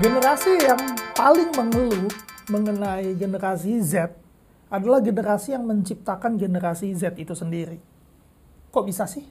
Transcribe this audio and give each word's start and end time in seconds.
Generasi 0.00 0.64
yang 0.64 0.80
paling 1.12 1.52
mengeluh 1.52 2.08
mengenai 2.48 3.12
generasi 3.20 3.84
Z 3.84 4.08
adalah 4.72 4.96
generasi 5.04 5.52
yang 5.52 5.68
menciptakan 5.68 6.40
generasi 6.40 6.96
Z 6.96 7.20
itu 7.20 7.36
sendiri. 7.36 7.76
Kok 8.72 8.88
bisa 8.88 9.04
sih? 9.04 9.28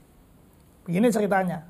Begini 0.86 1.10
ceritanya. 1.10 1.66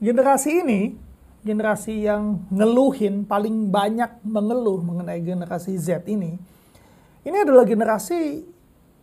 Generasi 0.00 0.64
ini, 0.64 0.96
generasi 1.44 2.08
yang 2.08 2.48
ngeluhin, 2.48 3.28
paling 3.28 3.68
banyak 3.68 4.16
mengeluh 4.24 4.80
mengenai 4.80 5.20
generasi 5.20 5.76
Z 5.76 6.08
ini, 6.08 6.40
ini 7.20 7.36
adalah 7.36 7.68
generasi 7.68 8.48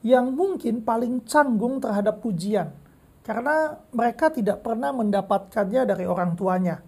yang 0.01 0.33
mungkin 0.33 0.81
paling 0.81 1.21
canggung 1.29 1.77
terhadap 1.77 2.17
pujian. 2.17 2.73
Karena 3.21 3.77
mereka 3.93 4.33
tidak 4.33 4.65
pernah 4.65 4.89
mendapatkannya 4.89 5.85
dari 5.85 6.09
orang 6.09 6.33
tuanya 6.33 6.81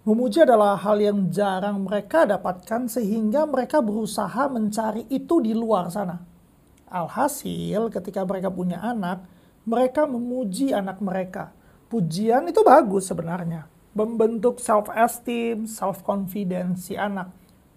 Memuji 0.00 0.40
adalah 0.40 0.80
hal 0.80 0.96
yang 0.96 1.28
jarang 1.28 1.84
mereka 1.84 2.24
dapatkan 2.24 2.88
sehingga 2.88 3.44
mereka 3.44 3.84
berusaha 3.84 4.48
mencari 4.48 5.04
itu 5.12 5.44
di 5.44 5.52
luar 5.52 5.92
sana. 5.92 6.16
Alhasil 6.88 7.92
ketika 7.92 8.24
mereka 8.24 8.48
punya 8.48 8.80
anak, 8.80 9.28
mereka 9.68 10.08
memuji 10.08 10.72
anak 10.72 11.04
mereka. 11.04 11.52
Pujian 11.92 12.48
itu 12.48 12.64
bagus 12.64 13.12
sebenarnya. 13.12 13.68
Membentuk 13.92 14.56
self-esteem, 14.56 15.68
self-confidence 15.68 16.88
si 16.88 16.96
anak. 16.96 17.28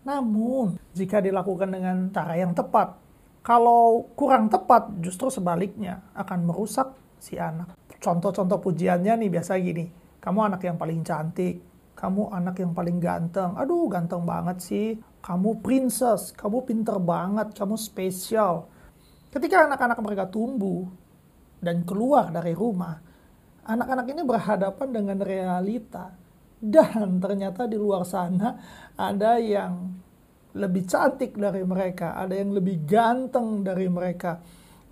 Namun, 0.07 0.79
jika 0.95 1.19
dilakukan 1.19 1.75
dengan 1.75 2.07
cara 2.07 2.39
yang 2.39 2.55
tepat, 2.55 2.95
kalau 3.43 4.07
kurang 4.15 4.47
tepat 4.47 4.95
justru 5.03 5.27
sebaliknya 5.27 5.99
akan 6.15 6.47
merusak 6.47 6.95
si 7.19 7.35
anak. 7.35 7.75
Contoh-contoh 7.99 8.63
pujiannya 8.63 9.19
nih 9.19 9.27
biasa 9.27 9.59
gini, 9.59 9.91
kamu 10.23 10.39
anak 10.55 10.63
yang 10.63 10.79
paling 10.79 11.03
cantik, 11.03 11.72
kamu 11.93 12.33
anak 12.33 12.59
yang 12.59 12.73
paling 12.73 12.97
ganteng. 12.97 13.53
Aduh, 13.55 13.87
ganteng 13.87 14.25
banget 14.25 14.57
sih. 14.59 14.87
Kamu 15.23 15.63
princess, 15.63 16.35
kamu 16.35 16.67
pinter 16.67 16.99
banget, 16.99 17.55
kamu 17.55 17.79
spesial. 17.79 18.67
Ketika 19.31 19.65
anak-anak 19.69 19.97
mereka 20.03 20.25
tumbuh 20.27 20.89
dan 21.63 21.87
keluar 21.87 22.27
dari 22.33 22.51
rumah, 22.51 22.99
anak-anak 23.63 24.05
ini 24.11 24.21
berhadapan 24.27 24.89
dengan 24.91 25.17
realita. 25.23 26.11
Dan 26.63 27.19
ternyata 27.19 27.67
di 27.67 27.75
luar 27.75 28.07
sana 28.07 28.55
ada 28.95 29.35
yang 29.39 29.99
lebih 30.55 30.85
cantik 30.85 31.35
dari 31.35 31.65
mereka, 31.65 32.15
ada 32.15 32.35
yang 32.35 32.55
lebih 32.55 32.83
ganteng 32.87 33.65
dari 33.65 33.89
mereka. 33.89 34.39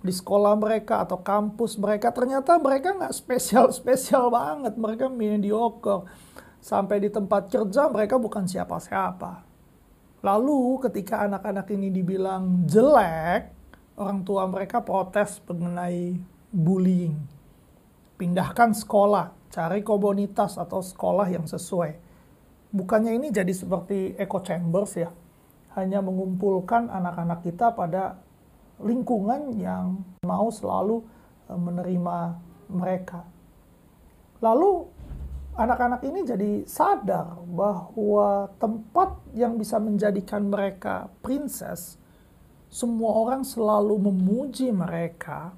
Di 0.02 0.10
sekolah 0.10 0.58
mereka 0.58 1.06
atau 1.06 1.22
kampus 1.22 1.78
mereka, 1.78 2.10
ternyata 2.10 2.58
mereka 2.58 2.92
nggak 2.98 3.14
spesial-spesial 3.14 4.28
banget, 4.34 4.74
mereka 4.74 5.06
mediocre 5.06 6.04
Sampai 6.62 7.02
di 7.02 7.10
tempat 7.10 7.50
kerja 7.50 7.90
mereka 7.90 8.22
bukan 8.22 8.46
siapa-siapa. 8.46 9.42
Lalu 10.22 10.78
ketika 10.86 11.26
anak-anak 11.26 11.66
ini 11.74 11.90
dibilang 11.90 12.62
jelek, 12.70 13.50
orang 13.98 14.22
tua 14.22 14.46
mereka 14.46 14.78
protes 14.78 15.42
mengenai 15.50 16.14
bullying. 16.54 17.18
Pindahkan 18.14 18.78
sekolah, 18.78 19.34
cari 19.50 19.82
komunitas 19.82 20.54
atau 20.54 20.78
sekolah 20.78 21.26
yang 21.26 21.50
sesuai. 21.50 21.98
Bukannya 22.70 23.18
ini 23.18 23.34
jadi 23.34 23.50
seperti 23.50 24.14
echo 24.14 24.38
chambers 24.46 24.94
ya, 24.94 25.10
hanya 25.74 25.98
mengumpulkan 25.98 26.86
anak-anak 26.86 27.42
kita 27.42 27.74
pada 27.74 28.22
lingkungan 28.78 29.58
yang 29.58 30.06
mau 30.22 30.46
selalu 30.54 31.02
eh, 31.50 31.58
menerima 31.58 32.16
mereka. 32.70 33.26
Lalu 34.38 34.86
anak-anak 35.52 36.00
ini 36.08 36.20
jadi 36.24 36.52
sadar 36.64 37.36
bahwa 37.44 38.48
tempat 38.56 39.20
yang 39.36 39.60
bisa 39.60 39.76
menjadikan 39.76 40.48
mereka 40.48 41.12
princess, 41.20 42.00
semua 42.72 43.12
orang 43.12 43.44
selalu 43.44 44.00
memuji 44.08 44.72
mereka, 44.72 45.52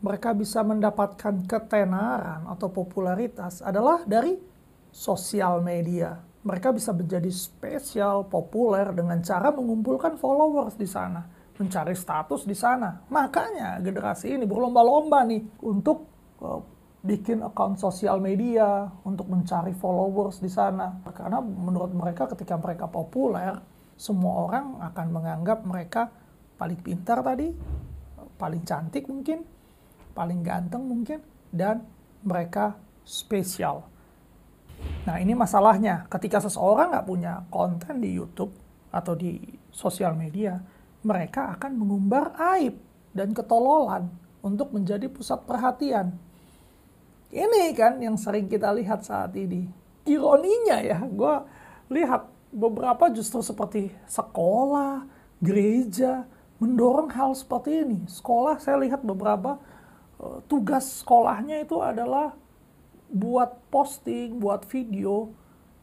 mereka 0.00 0.30
bisa 0.32 0.62
mendapatkan 0.62 1.42
ketenaran 1.44 2.46
atau 2.46 2.70
popularitas 2.70 3.60
adalah 3.60 4.06
dari 4.06 4.38
sosial 4.94 5.58
media. 5.60 6.22
Mereka 6.40 6.72
bisa 6.72 6.96
menjadi 6.96 7.28
spesial, 7.28 8.24
populer 8.30 8.96
dengan 8.96 9.20
cara 9.20 9.52
mengumpulkan 9.52 10.16
followers 10.16 10.72
di 10.78 10.88
sana, 10.88 11.20
mencari 11.60 11.92
status 11.92 12.48
di 12.48 12.56
sana. 12.56 13.04
Makanya 13.12 13.76
generasi 13.84 14.40
ini 14.40 14.48
berlomba-lomba 14.48 15.20
nih 15.28 15.44
untuk 15.60 16.08
uh, 16.40 16.79
bikin 17.00 17.40
account 17.40 17.80
sosial 17.80 18.20
media 18.20 18.84
untuk 19.08 19.28
mencari 19.32 19.72
followers 19.72 20.40
di 20.40 20.52
sana. 20.52 21.00
Karena 21.08 21.40
menurut 21.40 21.92
mereka 21.96 22.28
ketika 22.36 22.60
mereka 22.60 22.86
populer, 22.88 23.56
semua 23.96 24.48
orang 24.48 24.80
akan 24.84 25.06
menganggap 25.12 25.64
mereka 25.64 26.12
paling 26.60 26.80
pintar 26.80 27.24
tadi, 27.24 27.48
paling 28.36 28.62
cantik 28.68 29.08
mungkin, 29.08 29.44
paling 30.12 30.40
ganteng 30.44 30.84
mungkin, 30.84 31.20
dan 31.48 31.84
mereka 32.20 32.76
spesial. 33.04 33.88
Nah 35.08 35.16
ini 35.16 35.32
masalahnya, 35.32 36.04
ketika 36.12 36.44
seseorang 36.44 36.92
nggak 36.92 37.08
punya 37.08 37.32
konten 37.48 38.00
di 38.00 38.12
YouTube 38.12 38.52
atau 38.92 39.16
di 39.16 39.40
sosial 39.72 40.12
media, 40.16 40.60
mereka 41.00 41.56
akan 41.56 41.80
mengumbar 41.80 42.36
aib 42.56 42.76
dan 43.16 43.32
ketololan 43.32 44.12
untuk 44.44 44.72
menjadi 44.76 45.08
pusat 45.08 45.44
perhatian 45.48 46.12
ini 47.30 47.70
kan 47.78 48.02
yang 48.02 48.18
sering 48.18 48.50
kita 48.50 48.74
lihat 48.74 49.06
saat 49.06 49.30
ini. 49.38 49.70
Ironinya 50.02 50.82
ya, 50.82 50.98
gue 51.06 51.34
lihat 51.94 52.26
beberapa 52.50 53.06
justru 53.14 53.38
seperti 53.42 53.94
sekolah, 54.10 55.06
gereja, 55.38 56.26
mendorong 56.58 57.10
hal 57.14 57.30
seperti 57.38 57.86
ini. 57.86 57.98
Sekolah 58.10 58.58
saya 58.58 58.82
lihat 58.82 59.06
beberapa 59.06 59.62
uh, 60.18 60.42
tugas 60.50 61.06
sekolahnya 61.06 61.62
itu 61.62 61.78
adalah 61.78 62.34
buat 63.10 63.62
posting, 63.70 64.42
buat 64.42 64.66
video 64.66 65.30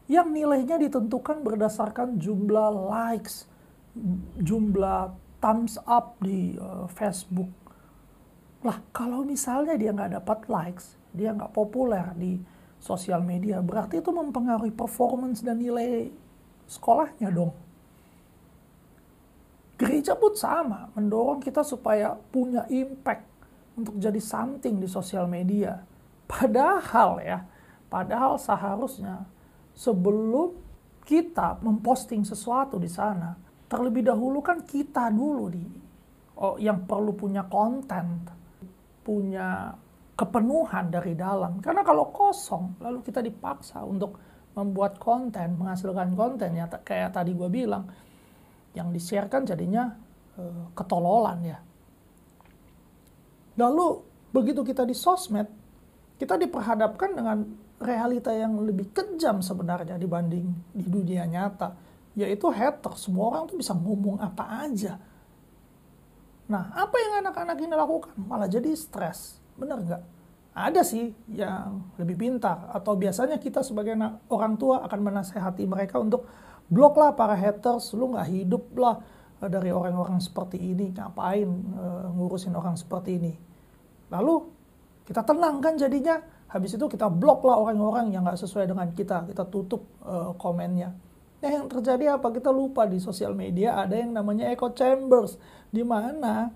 yang 0.08 0.32
nilainya 0.32 0.80
ditentukan 0.80 1.44
berdasarkan 1.44 2.16
jumlah 2.16 2.72
likes, 2.88 3.44
jumlah 4.40 5.12
thumbs 5.40 5.76
up 5.84 6.16
di 6.20 6.56
uh, 6.56 6.88
Facebook. 6.88 7.52
Lah, 8.64 8.82
kalau 8.90 9.22
misalnya 9.22 9.78
dia 9.78 9.94
nggak 9.94 10.18
dapat 10.18 10.38
likes, 10.50 10.97
dia 11.12 11.32
nggak 11.32 11.52
populer 11.52 12.12
di 12.14 12.38
sosial 12.78 13.20
media, 13.26 13.58
berarti 13.58 13.98
itu 13.98 14.10
mempengaruhi 14.14 14.70
performance 14.70 15.42
dan 15.42 15.58
nilai 15.58 16.08
sekolahnya 16.70 17.28
dong. 17.34 17.52
Gereja 19.78 20.18
pun 20.18 20.34
sama, 20.34 20.90
mendorong 20.94 21.38
kita 21.38 21.62
supaya 21.62 22.14
punya 22.14 22.66
impact 22.70 23.26
untuk 23.78 23.94
jadi 23.98 24.18
something 24.18 24.82
di 24.82 24.90
sosial 24.90 25.30
media. 25.30 25.78
Padahal 26.26 27.22
ya, 27.22 27.46
padahal 27.86 28.38
seharusnya 28.42 29.22
sebelum 29.78 30.58
kita 31.06 31.62
memposting 31.62 32.26
sesuatu 32.26 32.76
di 32.76 32.90
sana, 32.90 33.38
terlebih 33.70 34.10
dahulu 34.10 34.42
kan 34.42 34.66
kita 34.66 35.08
dulu 35.14 35.46
di 35.46 35.64
oh, 36.42 36.58
yang 36.58 36.82
perlu 36.84 37.14
punya 37.14 37.46
konten, 37.46 38.26
punya 39.06 39.72
kepenuhan 40.18 40.90
dari 40.90 41.14
dalam. 41.14 41.62
Karena 41.62 41.86
kalau 41.86 42.10
kosong, 42.10 42.82
lalu 42.82 43.06
kita 43.06 43.22
dipaksa 43.22 43.86
untuk 43.86 44.18
membuat 44.58 44.98
konten, 44.98 45.54
menghasilkan 45.54 46.18
konten 46.18 46.58
ya 46.58 46.66
kayak 46.66 47.14
tadi 47.14 47.30
gue 47.38 47.46
bilang, 47.46 47.86
yang 48.74 48.90
di-sharekan 48.90 49.46
jadinya 49.46 49.94
uh, 50.34 50.74
ketololan 50.74 51.38
ya. 51.46 51.58
Lalu 53.62 53.86
begitu 54.34 54.66
kita 54.66 54.82
di 54.82 54.94
sosmed, 54.98 55.46
kita 56.18 56.34
diperhadapkan 56.34 57.14
dengan 57.14 57.38
realita 57.78 58.34
yang 58.34 58.58
lebih 58.58 58.90
kejam 58.90 59.38
sebenarnya 59.38 59.94
dibanding 59.94 60.50
di 60.74 60.86
dunia 60.90 61.30
nyata, 61.30 61.78
yaitu 62.18 62.50
hater. 62.50 62.98
Semua 62.98 63.30
orang 63.30 63.46
tuh 63.46 63.54
bisa 63.54 63.70
ngomong 63.70 64.18
apa 64.18 64.66
aja. 64.66 64.98
Nah, 66.50 66.74
apa 66.74 66.96
yang 66.98 67.22
anak-anak 67.22 67.58
ini 67.62 67.74
lakukan? 67.78 68.18
Malah 68.18 68.50
jadi 68.50 68.74
stres 68.74 69.38
Benar 69.58 69.78
nggak? 69.82 70.02
Ada 70.58 70.82
sih 70.82 71.10
yang 71.34 71.94
lebih 71.98 72.18
pintar. 72.18 72.70
Atau 72.74 72.94
biasanya 72.98 73.38
kita 73.38 73.62
sebagai 73.62 73.94
orang 74.30 74.54
tua 74.58 74.82
akan 74.86 75.00
menasehati 75.10 75.66
mereka 75.66 75.98
untuk 75.98 76.26
blok 76.70 76.98
lah 76.98 77.14
para 77.14 77.34
haters. 77.34 77.94
Lu 77.94 78.14
nggak 78.14 78.28
hidup 78.30 78.64
lah 78.78 78.98
dari 79.42 79.70
orang-orang 79.70 80.18
seperti 80.18 80.58
ini. 80.58 80.94
Ngapain 80.94 81.50
uh, 81.78 82.06
ngurusin 82.10 82.54
orang 82.58 82.74
seperti 82.74 83.18
ini. 83.22 83.34
Lalu 84.10 84.34
kita 85.06 85.22
tenang 85.26 85.62
kan 85.62 85.74
jadinya. 85.78 86.18
Habis 86.48 86.80
itu 86.80 86.88
kita 86.88 87.12
blok 87.12 87.44
lah 87.44 87.60
orang-orang 87.60 88.08
yang 88.08 88.24
nggak 88.24 88.40
sesuai 88.40 88.66
dengan 88.66 88.88
kita. 88.96 89.28
Kita 89.28 89.46
tutup 89.46 89.84
uh, 90.02 90.32
komennya. 90.34 90.90
Nah 91.38 91.50
yang 91.54 91.70
terjadi 91.70 92.18
apa? 92.18 92.34
Kita 92.34 92.50
lupa 92.50 92.82
di 92.88 92.98
sosial 92.98 93.36
media 93.36 93.78
ada 93.78 93.94
yang 93.94 94.10
namanya 94.10 94.50
echo 94.50 94.74
chambers. 94.74 95.38
Di 95.70 95.86
mana 95.86 96.50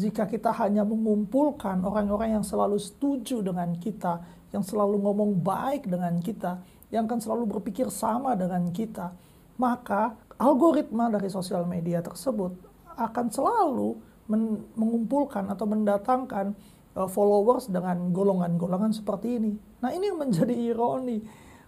jika 0.00 0.24
kita 0.24 0.56
hanya 0.56 0.88
mengumpulkan 0.88 1.84
orang-orang 1.84 2.40
yang 2.40 2.44
selalu 2.46 2.80
setuju 2.80 3.44
dengan 3.44 3.76
kita, 3.76 4.24
yang 4.56 4.64
selalu 4.64 5.04
ngomong 5.04 5.44
baik 5.44 5.84
dengan 5.84 6.16
kita, 6.24 6.64
yang 6.88 7.04
akan 7.04 7.20
selalu 7.20 7.58
berpikir 7.58 7.92
sama 7.92 8.32
dengan 8.38 8.72
kita, 8.72 9.12
maka 9.60 10.16
algoritma 10.40 11.12
dari 11.12 11.28
sosial 11.28 11.68
media 11.68 12.00
tersebut 12.00 12.56
akan 12.94 13.26
selalu 13.28 13.98
men 14.24 14.64
mengumpulkan 14.78 15.44
atau 15.52 15.68
mendatangkan 15.68 16.56
uh, 16.96 17.08
followers 17.10 17.68
dengan 17.68 18.08
golongan-golongan 18.14 18.96
seperti 18.96 19.36
ini. 19.36 19.52
Nah, 19.84 19.92
ini 19.92 20.08
yang 20.08 20.22
menjadi 20.22 20.54
ironi 20.54 21.20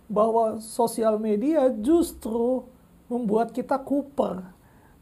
bahwa 0.08 0.62
sosial 0.62 1.18
media 1.20 1.68
justru 1.68 2.64
membuat 3.10 3.52
kita 3.52 3.76
kuper, 3.82 4.55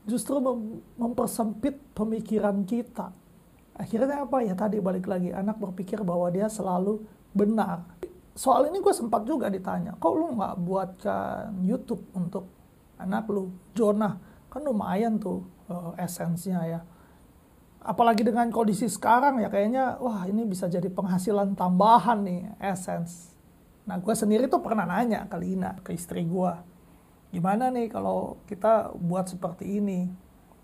justru 0.05 0.41
mem 0.41 0.85
mempersempit 0.97 1.81
pemikiran 1.97 2.65
kita. 2.65 3.13
Akhirnya 3.75 4.23
apa 4.23 4.45
ya 4.47 4.55
tadi 4.55 4.79
balik 4.79 5.11
lagi 5.11 5.35
anak 5.35 5.59
berpikir 5.59 6.01
bahwa 6.07 6.31
dia 6.31 6.47
selalu 6.47 7.03
benar 7.35 7.83
soal 8.35 8.67
ini 8.67 8.83
gue 8.83 8.91
sempat 8.91 9.23
juga 9.23 9.47
ditanya, 9.47 9.95
kok 9.97 10.13
lu 10.13 10.35
nggak 10.35 10.55
buatkan 10.59 11.55
YouTube 11.63 12.03
untuk 12.13 12.51
anak 12.99 13.31
lu, 13.31 13.55
Jonah? 13.73 14.19
Kan 14.51 14.67
lumayan 14.67 15.19
tuh 15.23 15.47
uh, 15.71 15.95
esensinya 15.99 16.63
ya. 16.67 16.81
Apalagi 17.85 18.27
dengan 18.27 18.51
kondisi 18.51 18.91
sekarang 18.91 19.39
ya 19.39 19.49
kayaknya, 19.49 20.03
wah 20.03 20.27
ini 20.27 20.43
bisa 20.43 20.67
jadi 20.67 20.91
penghasilan 20.91 21.55
tambahan 21.55 22.27
nih, 22.27 22.43
essence. 22.59 23.35
Nah 23.87 24.03
gue 24.03 24.15
sendiri 24.15 24.51
tuh 24.51 24.59
pernah 24.59 24.83
nanya 24.83 25.31
ke 25.31 25.37
Lina, 25.39 25.79
ke 25.85 25.95
istri 25.95 26.27
gue. 26.27 26.53
Gimana 27.35 27.75
nih 27.75 27.91
kalau 27.91 28.39
kita 28.47 28.95
buat 28.95 29.27
seperti 29.27 29.83
ini? 29.83 30.07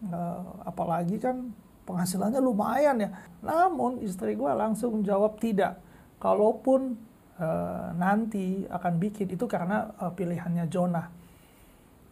Uh, 0.06 0.62
apalagi 0.62 1.18
kan 1.18 1.50
penghasilannya 1.82 2.38
lumayan 2.38 3.02
ya. 3.02 3.10
Namun 3.42 3.98
istri 4.06 4.38
gue 4.38 4.52
langsung 4.54 5.02
jawab 5.02 5.42
tidak. 5.42 5.82
Kalaupun 6.22 6.94
uh, 7.42 7.90
nanti 7.98 8.62
akan 8.70 9.02
bikin 9.02 9.34
itu 9.34 9.50
karena 9.50 9.90
uh, 9.98 10.14
pilihannya 10.14 10.70
Jonah. 10.70 11.10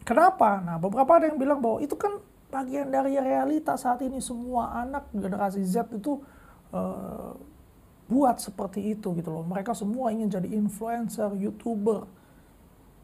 Kenapa? 0.03 0.59
Nah, 0.59 0.75
beberapa 0.75 1.21
ada 1.21 1.31
yang 1.31 1.39
bilang 1.39 1.63
bahwa 1.63 1.79
itu 1.79 1.95
kan 1.95 2.19
bagian 2.49 2.89
dari 2.89 3.15
realita 3.15 3.77
saat 3.77 4.01
ini 4.01 4.19
semua 4.19 4.73
anak 4.83 5.07
generasi 5.13 5.61
Z 5.63 5.87
itu 5.93 6.19
uh, 6.73 7.31
buat 8.09 8.41
seperti 8.41 8.97
itu 8.97 9.13
gitu 9.15 9.29
loh. 9.29 9.45
Mereka 9.45 9.77
semua 9.77 10.09
ingin 10.09 10.27
jadi 10.33 10.49
influencer, 10.49 11.31
youtuber. 11.37 12.09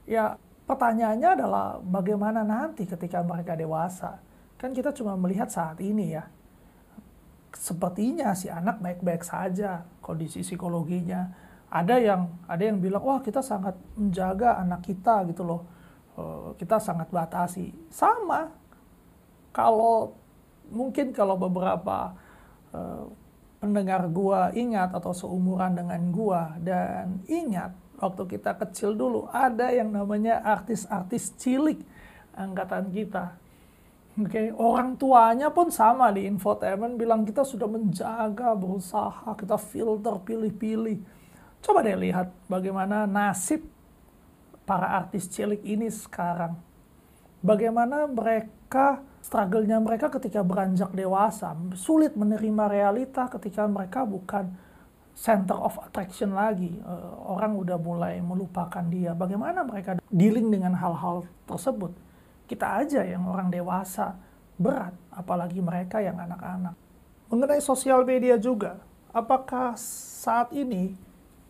Ya, 0.10 0.42
pertanyaannya 0.66 1.30
adalah 1.40 1.78
bagaimana 1.80 2.42
nanti 2.42 2.90
ketika 2.90 3.22
mereka 3.22 3.54
dewasa? 3.54 4.22
Kan 4.58 4.74
kita 4.74 4.92
cuma 4.94 5.14
melihat 5.18 5.50
saat 5.50 5.78
ini 5.82 6.18
ya. 6.18 6.26
Sepertinya 7.56 8.36
si 8.36 8.52
anak 8.52 8.84
baik-baik 8.84 9.24
saja 9.24 9.88
kondisi 10.04 10.44
psikologinya 10.44 11.46
ada 11.76 11.96
yang 12.00 12.32
ada 12.46 12.64
yang 12.64 12.78
bilang 12.80 13.04
wah 13.04 13.20
kita 13.20 13.44
sangat 13.44 13.76
menjaga 14.00 14.62
anak 14.64 14.86
kita 14.86 15.28
gitu 15.28 15.44
loh 15.44 15.62
uh, 16.16 16.56
kita 16.56 16.80
sangat 16.80 17.12
batasi 17.12 17.76
sama 17.92 18.48
kalau 19.52 20.16
mungkin 20.72 21.12
kalau 21.12 21.36
beberapa 21.36 22.16
uh, 22.72 23.04
pendengar 23.60 24.08
gua 24.08 24.56
ingat 24.56 24.96
atau 24.96 25.12
seumuran 25.12 25.76
dengan 25.76 26.02
gua 26.16 26.56
dan 26.64 27.20
ingat 27.28 27.76
waktu 28.00 28.24
kita 28.38 28.58
kecil 28.60 28.94
dulu 28.96 29.28
ada 29.32 29.72
yang 29.72 29.92
namanya 29.92 30.42
artis-artis 30.44 31.36
cilik 31.40 31.80
angkatan 32.36 32.92
kita 32.92 33.38
Oke, 34.16 34.32
okay. 34.32 34.48
orang 34.56 34.96
tuanya 34.96 35.52
pun 35.52 35.68
sama 35.68 36.08
di 36.08 36.24
infotainment 36.24 36.96
bilang 36.96 37.28
kita 37.28 37.44
sudah 37.44 37.68
menjaga, 37.68 38.56
berusaha, 38.56 39.36
kita 39.36 39.60
filter, 39.60 40.16
pilih-pilih 40.24 41.04
Coba 41.66 41.82
deh 41.82 41.98
lihat 41.98 42.30
bagaimana 42.46 43.10
nasib 43.10 43.66
para 44.70 45.02
artis 45.02 45.26
cilik 45.26 45.66
ini 45.66 45.90
sekarang. 45.90 46.54
Bagaimana 47.42 48.06
mereka, 48.06 49.02
struggle-nya 49.26 49.82
mereka 49.82 50.14
ketika 50.14 50.46
beranjak 50.46 50.94
dewasa. 50.94 51.58
Sulit 51.74 52.14
menerima 52.14 52.70
realita 52.70 53.26
ketika 53.34 53.66
mereka 53.66 54.06
bukan 54.06 54.54
center 55.16 55.56
of 55.56 55.80
attraction 55.80 56.36
lagi. 56.36 56.76
Eh, 56.76 57.12
orang 57.26 57.56
udah 57.56 57.80
mulai 57.80 58.20
melupakan 58.20 58.84
dia. 58.92 59.16
Bagaimana 59.16 59.64
mereka 59.64 59.96
dealing 60.12 60.52
dengan 60.52 60.76
hal-hal 60.76 61.24
tersebut. 61.48 61.96
Kita 62.46 62.84
aja 62.84 63.02
yang 63.02 63.26
orang 63.26 63.50
dewasa 63.50 64.20
berat, 64.60 64.94
apalagi 65.10 65.64
mereka 65.64 66.04
yang 66.04 66.20
anak-anak. 66.20 66.78
Mengenai 67.32 67.58
sosial 67.64 68.06
media 68.06 68.38
juga, 68.38 68.78
apakah 69.10 69.74
saat 70.22 70.54
ini 70.54 70.94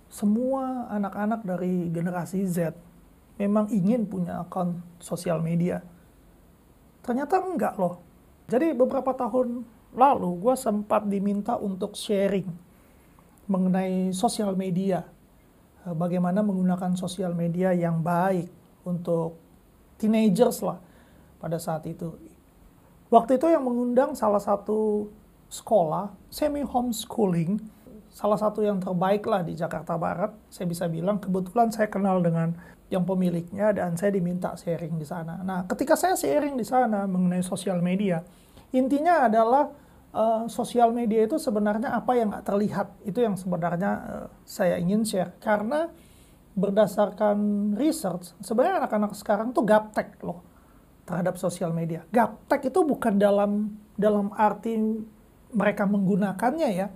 semua 0.08 0.88
anak-anak 0.88 1.44
dari 1.44 1.92
generasi 1.92 2.48
Z 2.48 2.72
memang 3.36 3.68
ingin 3.68 4.08
punya 4.08 4.40
akun 4.48 4.80
sosial 5.04 5.44
media. 5.44 5.84
Ternyata 7.04 7.44
enggak 7.44 7.76
loh. 7.76 8.00
Jadi 8.48 8.72
beberapa 8.72 9.12
tahun 9.12 9.68
lalu 9.92 10.30
gue 10.40 10.56
sempat 10.56 11.04
diminta 11.08 11.60
untuk 11.60 11.98
sharing 12.00 12.48
mengenai 13.46 14.12
sosial 14.12 14.54
media. 14.58 15.06
Eh, 15.86 15.96
bagaimana 15.96 16.42
menggunakan 16.42 16.98
sosial 16.98 17.38
media 17.38 17.72
yang 17.72 18.02
baik 18.02 18.50
untuk 18.86 19.38
teenagers 20.02 20.62
lah 20.66 20.82
pada 21.38 21.62
saat 21.62 21.86
itu. 21.86 22.14
Waktu 23.14 23.38
itu 23.38 23.48
yang 23.48 23.64
mengundang 23.64 24.18
salah 24.18 24.42
satu 24.42 25.08
sekolah 25.48 26.12
semi 26.28 26.66
homeschooling 26.66 27.62
salah 28.16 28.40
satu 28.40 28.64
yang 28.64 28.80
terbaik 28.80 29.28
lah 29.28 29.44
di 29.44 29.60
Jakarta 29.60 30.00
Barat. 30.00 30.32
Saya 30.48 30.72
bisa 30.72 30.88
bilang 30.88 31.20
kebetulan 31.20 31.68
saya 31.68 31.92
kenal 31.92 32.24
dengan 32.24 32.56
yang 32.88 33.04
pemiliknya 33.04 33.76
dan 33.76 34.00
saya 34.00 34.16
diminta 34.16 34.56
sharing 34.56 34.96
di 34.96 35.04
sana. 35.04 35.44
Nah, 35.44 35.68
ketika 35.68 36.00
saya 36.00 36.16
sharing 36.16 36.56
di 36.56 36.64
sana 36.64 37.04
mengenai 37.04 37.44
sosial 37.44 37.84
media, 37.84 38.24
intinya 38.72 39.28
adalah 39.28 39.68
uh, 40.16 40.44
sosial 40.48 40.96
media 40.96 41.28
itu 41.28 41.36
sebenarnya 41.36 41.92
apa 41.92 42.16
yang 42.16 42.32
nggak 42.32 42.48
terlihat 42.48 42.88
itu 43.04 43.20
yang 43.20 43.36
sebenarnya 43.36 43.92
uh, 43.92 44.28
saya 44.48 44.80
ingin 44.80 45.04
share 45.04 45.36
karena 45.44 45.92
berdasarkan 46.56 47.38
research 47.76 48.32
sebenarnya 48.40 48.88
anak-anak 48.88 49.12
sekarang 49.20 49.52
tuh 49.52 49.68
gaptek 49.68 50.16
loh 50.24 50.56
terhadap 51.06 51.38
sosial 51.38 51.70
media. 51.72 52.02
Gaptek 52.10 52.74
itu 52.74 52.82
bukan 52.82 53.16
dalam 53.22 53.78
dalam 53.94 54.34
arti 54.34 54.76
mereka 55.54 55.86
menggunakannya 55.86 56.70
ya, 56.74 56.88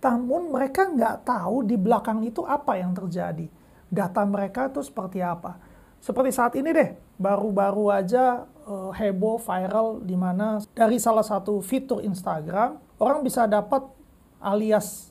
namun 0.00 0.54
mereka 0.54 0.86
nggak 0.88 1.26
tahu 1.26 1.66
di 1.66 1.74
belakang 1.74 2.22
itu 2.24 2.46
apa 2.46 2.78
yang 2.78 2.94
terjadi. 2.94 3.50
Data 3.90 4.22
mereka 4.24 4.70
itu 4.70 4.80
seperti 4.80 5.20
apa. 5.20 5.58
Seperti 5.98 6.30
saat 6.30 6.54
ini 6.54 6.70
deh, 6.70 6.94
baru-baru 7.18 7.90
aja 7.90 8.46
uh, 8.68 8.92
heboh 8.92 9.40
viral 9.40 10.04
di 10.04 10.14
mana 10.14 10.60
dari 10.76 11.00
salah 11.00 11.24
satu 11.24 11.64
fitur 11.64 12.04
Instagram, 12.04 12.76
orang 13.00 13.24
bisa 13.24 13.48
dapat 13.48 13.82
alias 14.38 15.10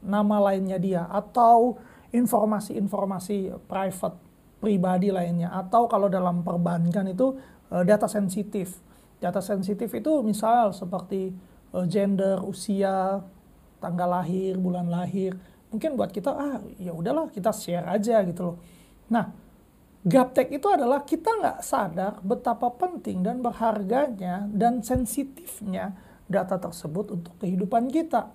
nama 0.00 0.38
lainnya 0.52 0.78
dia 0.78 1.02
atau 1.10 1.76
informasi-informasi 2.14 3.66
private 3.66 4.16
pribadi 4.62 5.10
lainnya 5.10 5.50
atau 5.52 5.90
kalau 5.90 6.06
dalam 6.06 6.46
perbankan 6.46 7.10
itu 7.10 7.34
uh, 7.74 7.82
data 7.82 8.06
sensitif. 8.06 8.78
Data 9.18 9.42
sensitif 9.42 9.90
itu 9.92 10.22
misal 10.22 10.70
seperti 10.70 11.34
uh, 11.74 11.84
gender, 11.90 12.38
usia, 12.46 13.20
tanggal 13.82 14.22
lahir, 14.22 14.56
bulan 14.56 14.86
lahir. 14.88 15.34
Mungkin 15.74 15.98
buat 15.98 16.14
kita 16.14 16.30
ah 16.30 16.62
ya 16.78 16.94
udahlah 16.94 17.28
kita 17.34 17.50
share 17.50 17.84
aja 17.90 18.22
gitu 18.22 18.54
loh. 18.54 18.56
Nah, 19.10 19.34
gaptek 20.04 20.52
itu 20.52 20.68
adalah 20.68 21.02
kita 21.02 21.32
nggak 21.40 21.58
sadar 21.64 22.20
betapa 22.20 22.68
penting 22.76 23.24
dan 23.24 23.40
berharganya 23.40 24.44
dan 24.52 24.84
sensitifnya 24.84 25.96
data 26.28 26.60
tersebut 26.60 27.12
untuk 27.16 27.34
kehidupan 27.40 27.88
kita. 27.88 28.32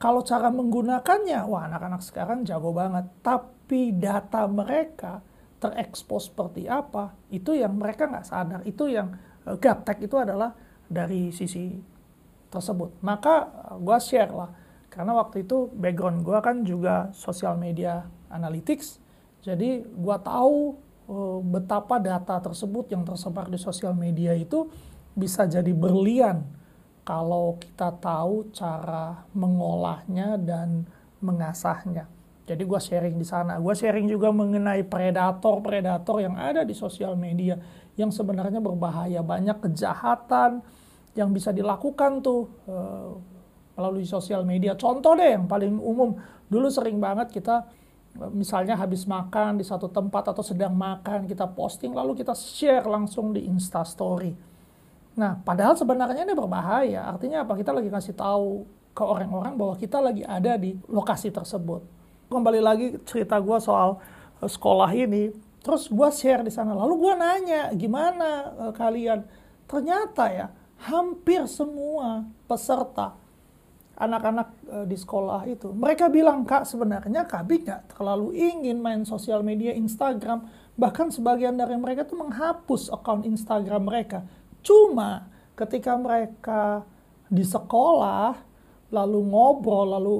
Kalau 0.00 0.24
cara 0.24 0.48
menggunakannya, 0.48 1.44
wah 1.44 1.68
anak-anak 1.68 2.00
sekarang 2.00 2.48
jago 2.48 2.72
banget. 2.72 3.04
Tapi 3.20 3.92
data 3.92 4.48
mereka 4.48 5.20
terekspos 5.60 6.32
seperti 6.32 6.64
apa, 6.64 7.12
itu 7.28 7.52
yang 7.52 7.76
mereka 7.76 8.08
nggak 8.08 8.24
sadar. 8.24 8.60
Itu 8.64 8.88
yang 8.88 9.12
uh, 9.44 9.60
gaptek 9.60 10.00
itu 10.00 10.16
adalah 10.16 10.56
dari 10.88 11.28
sisi 11.36 11.76
tersebut. 12.48 13.04
Maka 13.04 13.34
eh, 13.44 13.76
gue 13.76 13.98
share 14.00 14.32
lah, 14.32 14.50
karena 14.88 15.12
waktu 15.20 15.44
itu 15.44 15.68
background 15.68 16.24
gue 16.24 16.38
kan 16.40 16.56
juga 16.64 17.12
sosial 17.12 17.60
media 17.60 18.08
analytics, 18.32 18.99
jadi 19.40 19.84
gue 19.84 20.16
tahu 20.20 20.76
uh, 21.08 21.38
betapa 21.40 21.96
data 21.96 22.36
tersebut 22.40 22.92
yang 22.92 23.02
tersebar 23.08 23.48
di 23.48 23.56
sosial 23.56 23.96
media 23.96 24.36
itu 24.36 24.68
bisa 25.16 25.48
jadi 25.48 25.72
berlian 25.72 26.44
kalau 27.02 27.56
kita 27.58 27.90
tahu 27.98 28.52
cara 28.52 29.26
mengolahnya 29.34 30.36
dan 30.38 30.84
mengasahnya. 31.18 32.06
Jadi 32.46 32.62
gue 32.66 32.80
sharing 32.82 33.16
di 33.16 33.26
sana. 33.26 33.58
Gue 33.62 33.74
sharing 33.78 34.10
juga 34.10 34.34
mengenai 34.34 34.82
predator-predator 34.82 36.18
yang 36.18 36.34
ada 36.34 36.66
di 36.66 36.74
sosial 36.74 37.14
media 37.14 37.58
yang 37.94 38.10
sebenarnya 38.10 38.58
berbahaya. 38.58 39.22
Banyak 39.22 39.70
kejahatan, 39.70 40.62
yang 41.14 41.30
bisa 41.34 41.50
dilakukan 41.50 42.22
tuh 42.22 42.50
uh, 42.66 43.14
melalui 43.78 44.06
sosial 44.06 44.42
media. 44.42 44.74
Contoh 44.74 45.14
deh 45.14 45.34
yang 45.38 45.46
paling 45.46 45.78
umum, 45.78 46.18
dulu 46.46 46.66
sering 46.70 46.98
banget 46.98 47.30
kita 47.30 47.66
misalnya 48.14 48.74
habis 48.74 49.06
makan 49.06 49.56
di 49.56 49.64
satu 49.64 49.86
tempat 49.86 50.34
atau 50.34 50.42
sedang 50.42 50.74
makan 50.74 51.30
kita 51.30 51.46
posting 51.46 51.94
lalu 51.94 52.18
kita 52.18 52.34
share 52.34 52.84
langsung 52.84 53.30
di 53.30 53.46
Insta 53.46 53.86
Story. 53.86 54.34
Nah, 55.14 55.38
padahal 55.42 55.74
sebenarnya 55.74 56.22
ini 56.22 56.34
berbahaya. 56.34 57.06
Artinya 57.10 57.42
apa? 57.42 57.58
Kita 57.58 57.74
lagi 57.74 57.90
kasih 57.90 58.14
tahu 58.14 58.66
ke 58.94 59.02
orang-orang 59.02 59.54
bahwa 59.58 59.74
kita 59.78 59.98
lagi 59.98 60.22
ada 60.26 60.54
di 60.58 60.78
lokasi 60.86 61.30
tersebut. 61.30 61.82
Kembali 62.30 62.60
lagi 62.62 62.86
cerita 63.06 63.38
gue 63.42 63.58
soal 63.58 63.98
uh, 64.38 64.50
sekolah 64.50 64.90
ini, 64.94 65.34
terus 65.62 65.90
gue 65.90 66.08
share 66.14 66.46
di 66.46 66.52
sana. 66.54 66.74
Lalu 66.74 66.94
gue 66.94 67.14
nanya, 67.18 67.62
gimana 67.74 68.54
uh, 68.54 68.72
kalian? 68.74 69.26
Ternyata 69.66 70.24
ya, 70.30 70.46
hampir 70.86 71.46
semua 71.50 72.26
peserta 72.46 73.18
anak-anak 74.00 74.48
e, 74.64 74.76
di 74.88 74.96
sekolah 74.96 75.44
itu. 75.44 75.68
Mereka 75.76 76.08
bilang, 76.08 76.48
Kak, 76.48 76.64
sebenarnya 76.64 77.28
kami 77.28 77.60
nggak 77.60 77.94
terlalu 77.94 78.32
ingin 78.32 78.80
main 78.80 79.04
sosial 79.04 79.44
media 79.44 79.76
Instagram. 79.76 80.48
Bahkan 80.80 81.12
sebagian 81.12 81.60
dari 81.60 81.76
mereka 81.76 82.08
tuh 82.08 82.24
menghapus 82.24 82.88
akun 82.88 83.28
Instagram 83.28 83.84
mereka. 83.84 84.24
Cuma 84.64 85.28
ketika 85.52 85.92
mereka 86.00 86.88
di 87.28 87.44
sekolah, 87.44 88.34
lalu 88.90 89.20
ngobrol, 89.22 89.86
lalu 89.94 90.14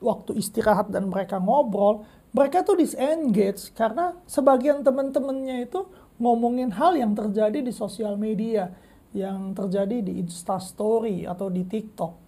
waktu 0.00 0.38
istirahat 0.40 0.88
dan 0.88 1.10
mereka 1.10 1.36
ngobrol, 1.42 2.06
mereka 2.34 2.66
tuh 2.66 2.78
disengage 2.78 3.70
karena 3.76 4.16
sebagian 4.26 4.82
teman-temannya 4.82 5.70
itu 5.70 5.86
ngomongin 6.18 6.72
hal 6.74 6.96
yang 6.96 7.12
terjadi 7.14 7.62
di 7.62 7.70
sosial 7.70 8.16
media, 8.18 8.72
yang 9.14 9.54
terjadi 9.54 10.02
di 10.02 10.18
Insta 10.18 10.58
Story 10.58 11.28
atau 11.28 11.46
di 11.52 11.62
TikTok. 11.62 12.23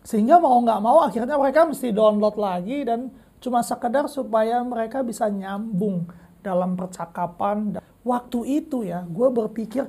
Sehingga 0.00 0.40
mau 0.40 0.56
nggak 0.64 0.80
mau 0.80 1.04
akhirnya 1.04 1.36
mereka 1.36 1.68
mesti 1.68 1.92
download 1.92 2.36
lagi 2.40 2.84
dan 2.88 3.12
cuma 3.40 3.60
sekedar 3.64 4.08
supaya 4.08 4.60
mereka 4.64 5.04
bisa 5.04 5.28
nyambung 5.28 6.08
dalam 6.40 6.76
percakapan. 6.76 7.76
Waktu 8.00 8.64
itu 8.64 8.84
ya, 8.88 9.04
gue 9.04 9.28
berpikir, 9.28 9.84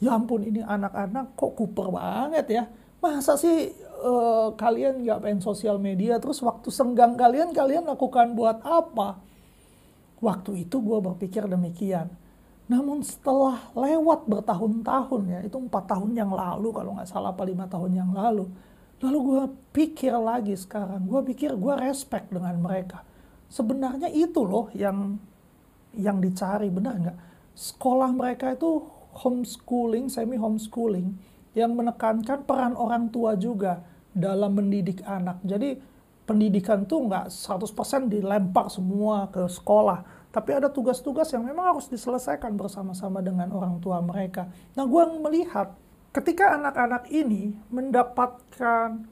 ya 0.00 0.10
ampun 0.16 0.44
ini 0.44 0.60
anak-anak 0.60 1.32
kok 1.32 1.56
kuper 1.56 1.88
banget 1.88 2.46
ya. 2.48 2.64
Masa 3.00 3.36
sih 3.36 3.72
uh, 4.04 4.52
kalian 4.56 5.04
nggak 5.04 5.20
main 5.24 5.40
sosial 5.40 5.80
media, 5.80 6.20
terus 6.20 6.40
waktu 6.44 6.68
senggang 6.68 7.16
kalian, 7.16 7.56
kalian 7.56 7.88
lakukan 7.88 8.36
buat 8.36 8.60
apa? 8.64 9.20
Waktu 10.20 10.68
itu 10.68 10.80
gue 10.80 10.98
berpikir 11.00 11.44
demikian. 11.48 12.08
Namun 12.64 13.04
setelah 13.04 13.60
lewat 13.76 14.24
bertahun-tahun 14.24 15.22
ya, 15.28 15.38
itu 15.44 15.56
empat 15.60 15.84
tahun 15.84 16.16
yang 16.16 16.32
lalu 16.32 16.72
kalau 16.72 16.96
nggak 16.96 17.08
salah 17.08 17.32
apa 17.32 17.44
lima 17.44 17.68
tahun 17.68 17.92
yang 17.92 18.10
lalu, 18.16 18.48
Lalu 19.02 19.18
gue 19.18 19.42
pikir 19.74 20.14
lagi 20.14 20.54
sekarang, 20.54 21.06
gue 21.08 21.20
pikir 21.34 21.56
gue 21.58 21.74
respect 21.82 22.30
dengan 22.30 22.54
mereka. 22.62 23.02
Sebenarnya 23.50 24.10
itu 24.10 24.42
loh 24.46 24.70
yang 24.74 25.18
yang 25.94 26.18
dicari, 26.18 26.70
benar 26.70 26.94
nggak? 26.98 27.18
Sekolah 27.54 28.10
mereka 28.10 28.54
itu 28.54 28.82
homeschooling, 29.14 30.10
semi 30.10 30.34
homeschooling, 30.34 31.14
yang 31.54 31.70
menekankan 31.74 32.42
peran 32.42 32.74
orang 32.74 33.10
tua 33.14 33.38
juga 33.38 33.82
dalam 34.10 34.58
mendidik 34.58 35.06
anak. 35.06 35.38
Jadi 35.46 35.78
pendidikan 36.26 36.88
tuh 36.88 37.06
nggak 37.06 37.30
100% 37.30 38.10
dilempar 38.10 38.72
semua 38.72 39.30
ke 39.30 39.46
sekolah, 39.46 40.30
tapi 40.34 40.50
ada 40.50 40.66
tugas-tugas 40.66 41.30
yang 41.30 41.46
memang 41.46 41.76
harus 41.76 41.86
diselesaikan 41.86 42.58
bersama-sama 42.58 43.22
dengan 43.22 43.54
orang 43.54 43.78
tua 43.78 44.02
mereka. 44.02 44.50
Nah, 44.74 44.82
gue 44.82 45.02
melihat 45.22 45.78
ketika 46.14 46.54
anak-anak 46.54 47.10
ini 47.10 47.50
mendapatkan 47.74 49.02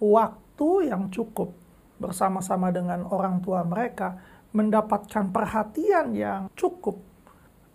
waktu 0.00 0.68
yang 0.88 1.12
cukup 1.12 1.52
bersama-sama 2.00 2.72
dengan 2.72 3.04
orang 3.12 3.44
tua 3.44 3.60
mereka, 3.60 4.16
mendapatkan 4.56 5.28
perhatian 5.28 6.16
yang 6.16 6.48
cukup 6.56 6.96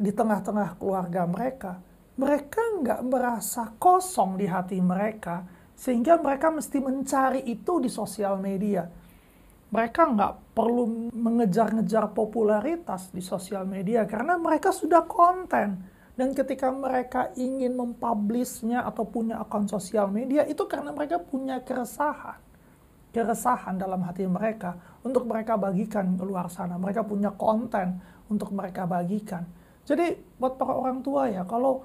di 0.01 0.09
tengah-tengah 0.09 0.81
keluarga 0.81 1.29
mereka, 1.29 1.77
mereka 2.17 2.61
nggak 2.81 3.01
merasa 3.05 3.69
kosong 3.77 4.41
di 4.41 4.49
hati 4.49 4.81
mereka, 4.81 5.45
sehingga 5.77 6.17
mereka 6.17 6.49
mesti 6.49 6.81
mencari 6.81 7.41
itu 7.45 7.77
di 7.77 7.89
sosial 7.89 8.41
media. 8.41 8.89
Mereka 9.71 10.01
nggak 10.09 10.57
perlu 10.57 11.13
mengejar-ngejar 11.13 12.11
popularitas 12.17 13.13
di 13.13 13.21
sosial 13.21 13.63
media 13.63 14.03
karena 14.09 14.35
mereka 14.35 14.73
sudah 14.73 15.05
konten 15.05 15.90
dan 16.19 16.35
ketika 16.35 16.67
mereka 16.69 17.31
ingin 17.39 17.71
mempublishnya 17.73 18.83
atau 18.83 19.07
punya 19.07 19.39
akun 19.39 19.65
sosial 19.65 20.11
media, 20.11 20.43
itu 20.43 20.67
karena 20.67 20.91
mereka 20.91 21.23
punya 21.23 21.63
keresahan. 21.63 22.39
Keresahan 23.11 23.75
dalam 23.75 24.03
hati 24.07 24.23
mereka 24.27 24.75
untuk 25.03 25.27
mereka 25.27 25.59
bagikan 25.59 26.15
ke 26.15 26.23
luar 26.23 26.47
sana. 26.47 26.79
Mereka 26.79 27.03
punya 27.03 27.31
konten 27.35 27.99
untuk 28.31 28.55
mereka 28.55 28.87
bagikan. 28.87 29.43
Jadi 29.83 30.15
buat 30.39 30.55
para 30.55 30.71
orang 30.75 31.03
tua 31.03 31.27
ya, 31.27 31.43
kalau 31.43 31.83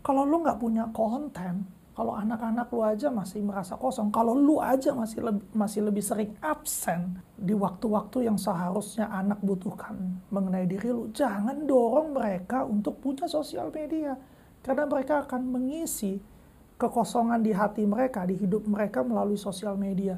kalau 0.00 0.24
lu 0.24 0.40
nggak 0.42 0.58
punya 0.58 0.88
konten, 0.90 1.68
kalau 1.92 2.16
anak-anak 2.16 2.72
lu 2.72 2.80
aja 2.80 3.12
masih 3.12 3.44
merasa 3.44 3.76
kosong, 3.76 4.08
kalau 4.08 4.32
lu 4.32 4.56
aja 4.64 4.96
masih 4.96 5.28
lebih, 5.28 5.44
masih 5.52 5.80
lebih 5.84 6.00
sering 6.00 6.32
absen 6.40 7.20
di 7.36 7.52
waktu-waktu 7.52 8.32
yang 8.32 8.40
seharusnya 8.40 9.12
anak 9.12 9.36
butuhkan 9.44 10.24
mengenai 10.32 10.64
diri 10.64 10.88
lu, 10.88 11.12
jangan 11.12 11.68
dorong 11.68 12.16
mereka 12.16 12.64
untuk 12.64 12.96
punya 12.96 13.28
sosial 13.28 13.68
media. 13.68 14.16
Karena 14.64 14.88
mereka 14.88 15.28
akan 15.28 15.42
mengisi 15.52 16.16
kekosongan 16.80 17.44
di 17.44 17.52
hati 17.52 17.84
mereka, 17.84 18.24
di 18.24 18.40
hidup 18.40 18.64
mereka 18.64 19.04
melalui 19.04 19.36
sosial 19.36 19.76
media. 19.76 20.16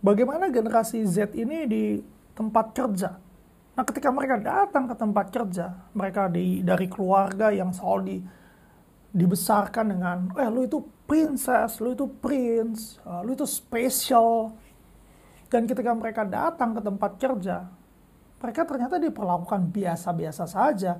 Bagaimana 0.00 0.48
generasi 0.48 1.04
Z 1.04 1.36
ini 1.36 1.68
di 1.68 2.00
tempat 2.32 2.72
kerja? 2.72 3.20
Nah, 3.76 3.84
ketika 3.84 4.08
mereka 4.08 4.40
datang 4.40 4.88
ke 4.88 4.96
tempat 4.96 5.28
kerja, 5.28 5.76
mereka 5.92 6.32
di, 6.32 6.64
dari 6.64 6.88
keluarga 6.88 7.52
yang 7.52 7.68
selalu 7.68 8.00
di, 8.08 8.16
dibesarkan 9.10 9.84
dengan, 9.90 10.18
eh 10.38 10.46
lu 10.46 10.66
itu 10.66 10.78
princess, 11.10 11.82
lu 11.82 11.98
itu 11.98 12.06
prince, 12.06 13.02
uh, 13.02 13.26
lu 13.26 13.34
itu 13.34 13.46
special. 13.46 14.54
Dan 15.50 15.66
ketika 15.66 15.90
mereka 15.90 16.22
datang 16.22 16.78
ke 16.78 16.80
tempat 16.80 17.18
kerja, 17.18 17.66
mereka 18.38 18.62
ternyata 18.64 18.96
diperlakukan 19.02 19.68
biasa-biasa 19.68 20.46
saja. 20.46 20.96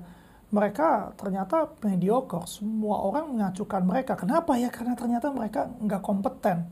Mereka 0.51 1.15
ternyata 1.15 1.71
mediocre, 1.79 2.43
semua 2.43 2.99
orang 2.99 3.31
mengacukan 3.31 3.81
mereka. 3.87 4.19
Kenapa 4.19 4.59
ya? 4.59 4.67
Karena 4.67 4.99
ternyata 4.99 5.31
mereka 5.31 5.71
nggak 5.79 6.03
kompeten. 6.03 6.67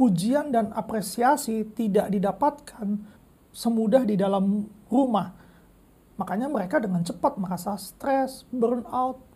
Pujian 0.00 0.48
dan 0.48 0.72
apresiasi 0.72 1.68
tidak 1.76 2.08
didapatkan 2.08 2.88
semudah 3.52 4.08
di 4.08 4.16
dalam 4.16 4.64
rumah. 4.88 5.36
Makanya 6.16 6.48
mereka 6.48 6.80
dengan 6.80 7.04
cepat 7.04 7.36
merasa 7.36 7.76
stres, 7.76 8.48
burnout, 8.48 9.29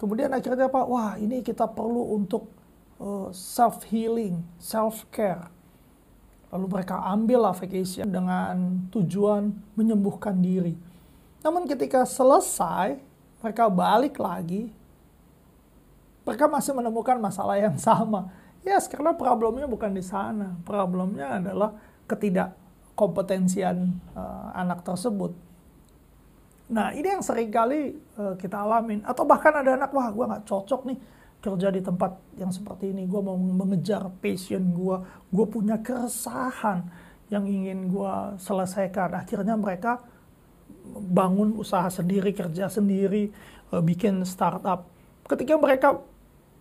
Kemudian 0.00 0.32
akhirnya 0.32 0.72
apa? 0.72 0.80
Wah, 0.88 1.20
ini 1.20 1.44
kita 1.44 1.68
perlu 1.68 2.16
untuk 2.16 2.48
uh, 2.96 3.28
self 3.36 3.84
healing, 3.92 4.40
self 4.56 5.04
care. 5.12 5.52
Lalu 6.48 6.66
mereka 6.72 7.04
ambil 7.04 7.44
lah 7.44 7.52
vacation 7.52 8.08
dengan 8.08 8.88
tujuan 8.88 9.52
menyembuhkan 9.76 10.40
diri. 10.40 10.72
Namun 11.44 11.68
ketika 11.68 12.08
selesai, 12.08 12.96
mereka 13.44 13.68
balik 13.68 14.16
lagi, 14.16 14.72
mereka 16.24 16.48
masih 16.48 16.72
menemukan 16.72 17.20
masalah 17.20 17.60
yang 17.60 17.76
sama. 17.92 18.32
Ya, 18.64 18.80
yes, 18.80 18.88
karena 18.88 19.12
problemnya 19.12 19.68
bukan 19.68 19.92
di 19.92 20.04
sana. 20.04 20.56
Problemnya 20.64 21.40
adalah 21.40 21.76
ketidakkompetensian 22.08 24.00
uh, 24.16 24.48
anak 24.56 24.80
tersebut. 24.80 25.49
Nah 26.70 26.94
ini 26.94 27.06
yang 27.10 27.22
sering 27.22 27.50
kali 27.50 27.98
uh, 28.14 28.38
kita 28.38 28.62
alamin. 28.62 29.02
Atau 29.02 29.26
bahkan 29.26 29.50
ada 29.50 29.74
anak, 29.74 29.90
wah 29.90 30.08
gue 30.14 30.24
nggak 30.24 30.44
cocok 30.46 30.80
nih 30.86 30.98
kerja 31.42 31.68
di 31.74 31.82
tempat 31.82 32.12
yang 32.38 32.54
seperti 32.54 32.94
ini. 32.94 33.10
Gue 33.10 33.20
mau 33.20 33.34
mengejar 33.34 34.06
passion 34.22 34.70
gue. 34.70 34.96
Gue 35.34 35.46
punya 35.50 35.82
keresahan 35.82 36.86
yang 37.26 37.44
ingin 37.50 37.90
gue 37.90 38.14
selesaikan. 38.38 39.18
Akhirnya 39.18 39.58
mereka 39.58 39.98
bangun 40.90 41.58
usaha 41.58 41.90
sendiri, 41.90 42.30
kerja 42.30 42.70
sendiri, 42.70 43.34
uh, 43.74 43.82
bikin 43.82 44.22
startup. 44.22 44.86
Ketika 45.26 45.58
mereka 45.58 45.98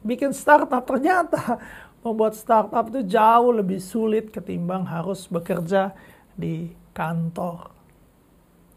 bikin 0.02 0.34
startup, 0.34 0.90
ternyata 0.90 1.62
membuat 2.04 2.34
startup 2.34 2.90
itu 2.90 3.06
jauh 3.06 3.54
lebih 3.54 3.78
sulit 3.78 4.34
ketimbang 4.34 4.90
harus 4.90 5.30
bekerja 5.30 5.94
di 6.34 6.74
kantor. 6.98 7.79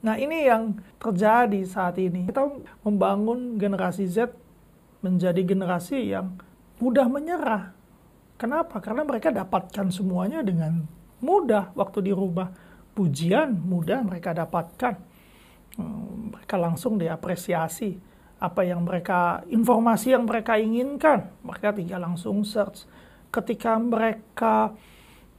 Nah 0.02 0.18
ini 0.18 0.47
yang 0.47 0.78
terjadi 0.99 1.62
saat 1.62 1.99
ini. 1.99 2.26
Kita 2.26 2.47
membangun 2.82 3.59
generasi 3.59 4.06
Z 4.11 4.35
menjadi 5.02 5.42
generasi 5.42 6.11
yang 6.11 6.38
mudah 6.82 7.06
menyerah. 7.06 7.75
Kenapa? 8.38 8.82
Karena 8.82 9.06
mereka 9.06 9.30
dapatkan 9.30 9.94
semuanya 9.94 10.42
dengan 10.42 10.82
mudah 11.23 11.71
waktu 11.78 12.11
di 12.11 12.12
rumah. 12.14 12.50
Pujian 12.92 13.54
mudah 13.54 14.02
mereka 14.02 14.35
dapatkan. 14.35 14.94
Hmm, 15.78 16.35
mereka 16.35 16.59
langsung 16.59 17.00
diapresiasi 17.00 18.12
apa 18.42 18.66
yang 18.66 18.82
mereka 18.82 19.47
informasi 19.47 20.18
yang 20.18 20.26
mereka 20.26 20.59
inginkan 20.59 21.30
mereka 21.47 21.71
tinggal 21.71 22.02
langsung 22.02 22.42
search 22.42 22.90
ketika 23.30 23.78
mereka 23.78 24.75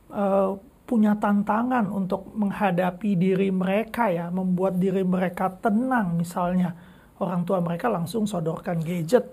uh, 0.07 0.55
punya 0.93 1.17
tantangan 1.17 1.89
untuk 1.89 2.29
menghadapi 2.37 3.17
diri 3.17 3.49
mereka 3.49 4.13
ya 4.13 4.29
membuat 4.29 4.77
diri 4.77 5.01
mereka 5.01 5.49
tenang 5.57 6.13
misalnya 6.21 6.77
orang 7.17 7.41
tua 7.41 7.57
mereka 7.65 7.89
langsung 7.89 8.29
sodorkan 8.29 8.77
gadget 8.85 9.25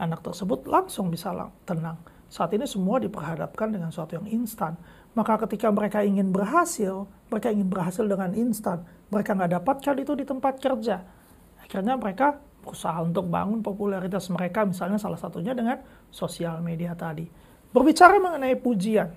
anak 0.00 0.24
tersebut 0.24 0.64
langsung 0.64 1.12
bisa 1.12 1.28
tenang 1.68 2.00
saat 2.32 2.56
ini 2.56 2.64
semua 2.64 2.96
diperhadapkan 3.04 3.68
dengan 3.68 3.92
sesuatu 3.92 4.16
yang 4.16 4.32
instan 4.32 4.80
maka 5.12 5.36
ketika 5.44 5.68
mereka 5.68 6.00
ingin 6.00 6.32
berhasil 6.32 7.04
mereka 7.28 7.52
ingin 7.52 7.68
berhasil 7.68 8.08
dengan 8.08 8.32
instan 8.32 8.80
mereka 9.12 9.36
nggak 9.36 9.60
dapatkan 9.60 9.94
itu 10.00 10.12
di 10.16 10.24
tempat 10.24 10.56
kerja 10.56 11.04
akhirnya 11.60 12.00
mereka 12.00 12.40
berusaha 12.64 12.96
untuk 13.04 13.28
bangun 13.28 13.60
popularitas 13.60 14.32
mereka 14.32 14.64
misalnya 14.64 14.96
salah 14.96 15.20
satunya 15.20 15.52
dengan 15.52 15.84
sosial 16.08 16.64
media 16.64 16.96
tadi. 16.96 17.28
Berbicara 17.68 18.16
mengenai 18.16 18.56
pujian. 18.56 19.12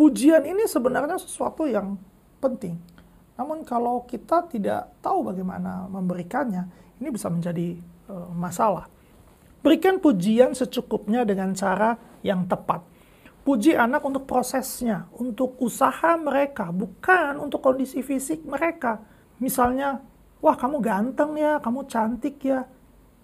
Pujian 0.00 0.48
ini 0.48 0.64
sebenarnya 0.64 1.20
sesuatu 1.20 1.68
yang 1.68 2.00
penting. 2.40 2.80
Namun 3.36 3.68
kalau 3.68 4.08
kita 4.08 4.48
tidak 4.48 4.96
tahu 5.04 5.28
bagaimana 5.28 5.84
memberikannya, 5.92 6.64
ini 7.04 7.12
bisa 7.12 7.28
menjadi 7.28 7.76
uh, 8.08 8.32
masalah. 8.32 8.88
Berikan 9.60 10.00
pujian 10.00 10.56
secukupnya 10.56 11.28
dengan 11.28 11.52
cara 11.52 12.00
yang 12.24 12.48
tepat. 12.48 12.80
Puji 13.44 13.76
anak 13.76 14.00
untuk 14.00 14.24
prosesnya, 14.24 15.04
untuk 15.20 15.60
usaha 15.60 16.16
mereka, 16.16 16.72
bukan 16.72 17.36
untuk 17.36 17.60
kondisi 17.60 18.00
fisik 18.00 18.40
mereka. 18.48 19.04
Misalnya, 19.36 20.00
wah 20.40 20.56
kamu 20.56 20.80
ganteng 20.80 21.36
ya, 21.36 21.60
kamu 21.60 21.84
cantik 21.84 22.40
ya, 22.40 22.64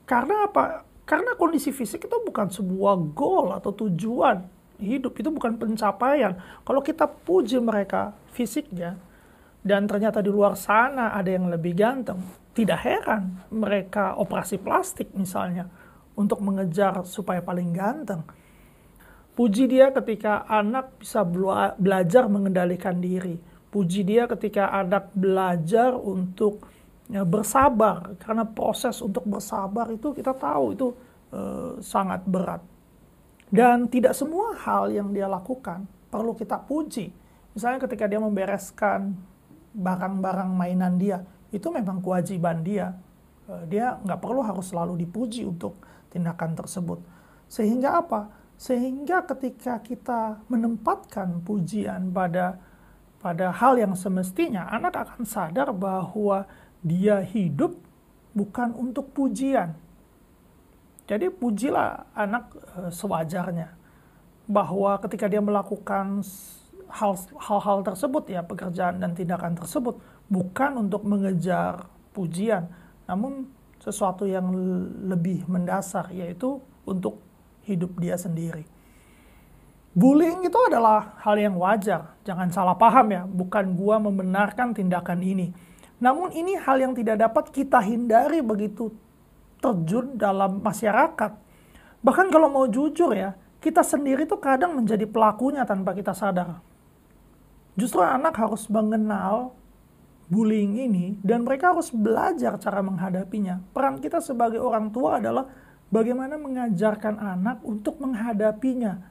karena 0.05 0.45
apa? 0.45 0.85
Karena 1.09 1.33
kondisi 1.41 1.73
fisik 1.73 2.05
itu 2.05 2.17
bukan 2.21 2.53
sebuah 2.53 3.01
goal 3.17 3.57
atau 3.57 3.73
tujuan 3.73 4.56
hidup, 4.79 5.17
itu 5.17 5.29
bukan 5.33 5.57
pencapaian. 5.57 6.37
Kalau 6.65 6.81
kita 6.81 7.09
puji 7.09 7.61
mereka 7.61 8.13
fisiknya, 8.33 8.97
dan 9.67 9.91
ternyata 9.91 10.23
di 10.23 10.31
luar 10.31 10.55
sana 10.55 11.11
ada 11.11 11.27
yang 11.27 11.51
lebih 11.51 11.75
ganteng, 11.75 12.23
tidak 12.55 12.87
heran 12.87 13.43
mereka 13.51 14.15
operasi 14.15 14.63
plastik 14.63 15.11
misalnya 15.19 15.67
untuk 16.15 16.39
mengejar 16.39 17.03
supaya 17.03 17.43
paling 17.43 17.75
ganteng. 17.75 18.23
Puji 19.37 19.69
dia 19.69 19.93
ketika 19.93 20.49
anak 20.49 20.97
bisa 21.03 21.21
belajar 21.77 22.25
mengendalikan 22.31 22.97
diri. 22.97 23.37
Puji 23.69 24.07
dia 24.07 24.25
ketika 24.25 24.73
anak 24.73 25.13
belajar 25.13 25.93
untuk 25.93 26.65
ya, 27.11 27.27
bersabar 27.27 28.17
karena 28.23 28.49
proses 28.49 29.03
untuk 29.05 29.29
bersabar 29.29 29.93
itu 29.93 30.17
kita 30.17 30.33
tahu 30.33 30.73
itu 30.73 30.87
uh, 31.37 31.77
sangat 31.85 32.25
berat 32.25 32.65
dan 33.51 33.87
tidak 33.87 34.15
semua 34.19 34.59
hal 34.59 34.91
yang 34.91 35.15
dia 35.15 35.31
lakukan 35.31 35.87
perlu 36.11 36.35
kita 36.35 36.59
puji. 36.59 37.15
Misalnya 37.55 37.87
ketika 37.87 38.05
dia 38.11 38.21
membereskan 38.21 39.17
barang-barang 39.77 40.51
mainan 40.51 40.97
dia 40.97 41.23
itu 41.55 41.69
memang 41.71 42.03
kewajiban 42.03 42.65
dia. 42.67 42.97
Uh, 43.47 43.63
dia 43.71 43.97
nggak 44.03 44.19
perlu 44.19 44.43
harus 44.43 44.67
selalu 44.75 45.07
dipuji 45.07 45.47
untuk 45.47 45.79
tindakan 46.11 46.59
tersebut. 46.59 46.99
Sehingga 47.47 48.03
apa? 48.03 48.33
Sehingga 48.59 49.23
ketika 49.29 49.79
kita 49.85 50.43
menempatkan 50.51 51.45
pujian 51.45 52.11
pada 52.11 52.59
pada 53.21 53.53
hal 53.55 53.79
yang 53.79 53.95
semestinya 53.95 54.67
anak 54.71 54.97
akan 54.97 55.23
sadar 55.27 55.71
bahwa 55.71 56.47
dia 56.83 57.23
hidup 57.23 57.79
bukan 58.37 58.75
untuk 58.77 59.11
pujian. 59.15 59.75
Jadi 61.07 61.31
pujilah 61.31 62.11
anak 62.19 62.51
e, 62.55 62.81
sewajarnya 62.91 63.71
bahwa 64.47 64.99
ketika 65.03 65.27
dia 65.31 65.43
melakukan 65.43 66.23
hal-hal 66.91 67.79
tersebut 67.83 68.31
ya 68.31 68.47
pekerjaan 68.47 69.03
dan 69.03 69.15
tindakan 69.15 69.59
tersebut 69.59 69.99
bukan 70.31 70.87
untuk 70.87 71.03
mengejar 71.03 71.91
pujian, 72.15 72.71
namun 73.11 73.51
sesuatu 73.83 74.27
yang 74.27 74.51
lebih 75.07 75.47
mendasar 75.47 76.11
yaitu 76.15 76.63
untuk 76.87 77.23
hidup 77.67 77.95
dia 77.99 78.15
sendiri. 78.15 78.67
Bullying 79.97 80.47
itu 80.47 80.59
adalah 80.69 81.19
hal 81.25 81.41
yang 81.41 81.57
wajar, 81.59 82.15
jangan 82.23 82.53
salah 82.53 82.77
paham 82.79 83.07
ya, 83.11 83.23
bukan 83.27 83.75
gua 83.75 83.99
membenarkan 83.99 84.75
tindakan 84.75 85.23
ini 85.23 85.51
namun 85.97 86.29
ini 86.37 86.61
hal 86.61 86.77
yang 86.77 86.93
tidak 86.93 87.17
dapat 87.17 87.49
kita 87.49 87.81
hindari 87.81 88.45
begitu 88.45 88.93
terjun 89.67 90.15
dalam 90.15 90.63
masyarakat. 90.63 91.33
Bahkan 92.07 92.27
kalau 92.31 92.47
mau 92.47 92.71
jujur 92.71 93.11
ya, 93.11 93.35
kita 93.59 93.83
sendiri 93.83 94.31
tuh 94.31 94.39
kadang 94.39 94.79
menjadi 94.79 95.03
pelakunya 95.11 95.67
tanpa 95.67 95.91
kita 95.91 96.15
sadar. 96.15 96.63
Justru 97.75 97.99
anak 97.99 98.39
harus 98.39 98.71
mengenal 98.71 99.53
bullying 100.31 100.79
ini 100.79 101.07
dan 101.23 101.43
mereka 101.43 101.75
harus 101.75 101.91
belajar 101.91 102.55
cara 102.63 102.79
menghadapinya. 102.79 103.59
Peran 103.75 103.99
kita 103.99 104.23
sebagai 104.23 104.63
orang 104.63 104.95
tua 104.95 105.19
adalah 105.19 105.51
bagaimana 105.91 106.39
mengajarkan 106.39 107.19
anak 107.19 107.63
untuk 107.67 107.99
menghadapinya, 107.99 109.03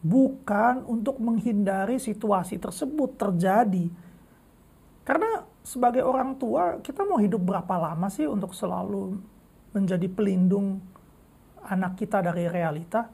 bukan 0.00 0.84
untuk 0.88 1.20
menghindari 1.20 2.00
situasi 2.00 2.56
tersebut 2.56 3.20
terjadi. 3.20 3.88
Karena 5.04 5.44
sebagai 5.60 6.04
orang 6.04 6.36
tua, 6.40 6.80
kita 6.80 7.04
mau 7.04 7.20
hidup 7.20 7.40
berapa 7.40 7.74
lama 7.76 8.08
sih 8.08 8.24
untuk 8.24 8.56
selalu 8.56 9.20
menjadi 9.74 10.06
pelindung 10.10 10.82
anak 11.66 11.98
kita 11.98 12.22
dari 12.24 12.46
realita? 12.46 13.06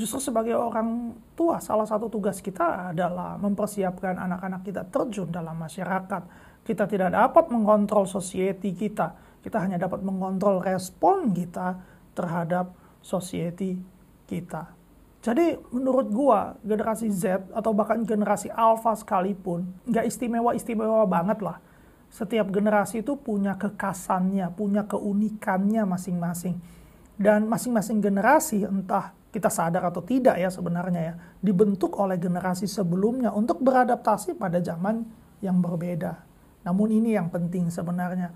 Justru 0.00 0.32
sebagai 0.32 0.56
orang 0.56 1.12
tua, 1.36 1.60
salah 1.60 1.84
satu 1.84 2.08
tugas 2.08 2.40
kita 2.40 2.96
adalah 2.96 3.36
mempersiapkan 3.36 4.16
anak-anak 4.16 4.64
kita 4.64 4.82
terjun 4.88 5.28
dalam 5.28 5.60
masyarakat. 5.60 6.22
Kita 6.64 6.88
tidak 6.88 7.12
dapat 7.12 7.52
mengontrol 7.52 8.08
society 8.08 8.72
kita, 8.72 9.12
kita 9.44 9.60
hanya 9.60 9.76
dapat 9.76 10.00
mengontrol 10.00 10.64
respon 10.64 11.36
kita 11.36 11.76
terhadap 12.16 12.72
society 13.04 13.76
kita. 14.24 14.72
Jadi 15.20 15.52
menurut 15.68 16.08
gua 16.08 16.56
generasi 16.64 17.12
Z 17.12 17.52
atau 17.52 17.76
bahkan 17.76 18.00
generasi 18.00 18.48
Alpha 18.48 18.96
sekalipun 18.96 19.68
nggak 19.84 20.08
istimewa-istimewa 20.08 21.04
banget 21.04 21.44
lah 21.44 21.60
setiap 22.10 22.50
generasi 22.50 23.06
itu 23.06 23.14
punya 23.14 23.54
kekasannya, 23.54 24.50
punya 24.58 24.82
keunikannya 24.90 25.86
masing-masing. 25.86 26.58
Dan 27.14 27.46
masing-masing 27.46 28.02
generasi, 28.02 28.66
entah 28.66 29.14
kita 29.30 29.46
sadar 29.46 29.86
atau 29.86 30.02
tidak 30.02 30.34
ya 30.34 30.50
sebenarnya 30.50 31.00
ya, 31.00 31.14
dibentuk 31.38 31.94
oleh 31.94 32.18
generasi 32.18 32.66
sebelumnya 32.66 33.30
untuk 33.30 33.62
beradaptasi 33.62 34.34
pada 34.34 34.58
zaman 34.58 35.06
yang 35.38 35.62
berbeda. 35.62 36.18
Namun 36.66 36.98
ini 36.98 37.14
yang 37.14 37.30
penting 37.30 37.70
sebenarnya. 37.70 38.34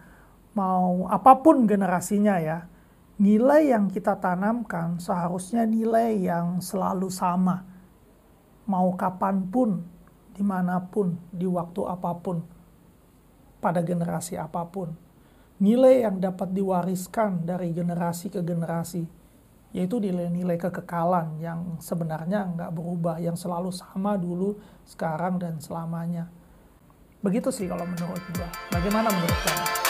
Mau 0.55 1.11
apa 1.11 1.43
pun 1.43 1.67
generasinya 1.67 2.39
ya, 2.39 2.71
nilai 3.19 3.75
yang 3.75 3.91
kita 3.91 4.23
tanamkan 4.23 5.03
seharusnya 5.03 5.67
nilai 5.67 6.15
yang 6.15 6.63
selalu 6.63 7.11
sama. 7.11 7.67
Mau 8.71 8.95
kapan 8.95 9.43
pun, 9.51 9.83
di 10.31 10.47
mana 10.47 10.79
pun, 10.79 11.19
di 11.35 11.43
waktu 11.51 11.83
apa 11.91 12.15
pun 12.23 12.55
pada 13.65 13.81
generasi 13.81 14.37
apa 14.37 14.61
pun. 14.69 14.93
Nilai 15.65 16.05
yang 16.05 16.21
dapat 16.21 16.53
diwariskan 16.53 17.49
dari 17.49 17.73
generasi 17.73 18.29
ke 18.29 18.45
generasi, 18.45 19.09
yaitu 19.73 19.97
nilai-nilai 19.97 20.61
kekekalan 20.61 21.41
yang 21.41 21.81
sebenarnya 21.81 22.45
nggak 22.53 22.71
berubah, 22.77 23.17
yang 23.17 23.41
selalu 23.41 23.73
sama 23.73 24.21
dulu, 24.21 24.61
sekarang, 24.85 25.41
dan 25.41 25.57
selamanya. 25.65 26.29
Begitu 27.25 27.49
sih 27.49 27.65
kalau 27.65 27.89
menurut 27.89 28.21
gue. 28.37 28.49
Bagaimana 28.69 29.09
menurut 29.09 29.41
kamu? 29.49 29.84